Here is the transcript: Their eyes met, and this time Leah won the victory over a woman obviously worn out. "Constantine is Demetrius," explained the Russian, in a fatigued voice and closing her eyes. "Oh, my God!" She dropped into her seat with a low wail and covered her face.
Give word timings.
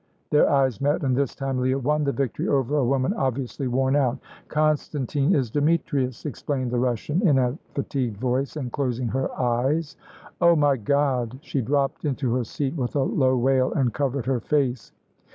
Their 0.31 0.49
eyes 0.49 0.81
met, 0.81 1.03
and 1.03 1.15
this 1.15 1.35
time 1.35 1.59
Leah 1.59 1.77
won 1.77 2.03
the 2.03 2.11
victory 2.11 2.47
over 2.47 2.75
a 2.75 2.83
woman 2.83 3.13
obviously 3.13 3.67
worn 3.67 3.95
out. 3.95 4.17
"Constantine 4.47 5.35
is 5.35 5.51
Demetrius," 5.51 6.25
explained 6.25 6.71
the 6.71 6.79
Russian, 6.79 7.21
in 7.27 7.37
a 7.37 7.55
fatigued 7.75 8.17
voice 8.17 8.55
and 8.55 8.71
closing 8.71 9.09
her 9.09 9.31
eyes. 9.39 9.97
"Oh, 10.41 10.55
my 10.55 10.75
God!" 10.75 11.37
She 11.43 11.61
dropped 11.61 12.03
into 12.03 12.33
her 12.33 12.43
seat 12.43 12.75
with 12.75 12.95
a 12.95 13.03
low 13.03 13.37
wail 13.37 13.71
and 13.73 13.93
covered 13.93 14.25
her 14.25 14.39
face. 14.39 14.91